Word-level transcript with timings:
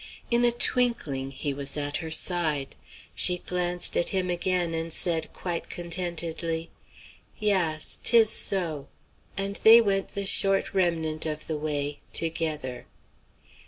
In 0.31 0.43
a 0.43 0.51
twinkling 0.51 1.29
he 1.29 1.53
was 1.53 1.77
at 1.77 1.97
her 1.97 2.09
side. 2.09 2.75
She 3.13 3.37
glanced 3.37 3.95
at 3.95 4.09
him 4.09 4.31
again 4.31 4.73
and 4.73 4.91
said 4.91 5.31
quite 5.31 5.69
contentedly: 5.69 6.71
"Yass; 7.37 7.99
'tis 8.03 8.31
so," 8.31 8.87
and 9.37 9.57
they 9.57 9.79
went 9.79 10.15
the 10.15 10.25
short 10.25 10.73
remnant 10.73 11.27
of 11.27 11.45
the 11.45 11.55
way 11.57 11.99
together. 12.13 12.87